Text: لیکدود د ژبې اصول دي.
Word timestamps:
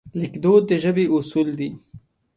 لیکدود 0.19 0.63
د 0.69 0.71
ژبې 0.83 1.05
اصول 1.15 1.47
دي. 1.59 1.69